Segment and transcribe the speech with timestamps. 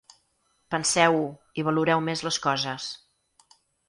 [0.75, 1.27] Penseu-ho
[1.63, 2.87] i valoreu més les coses.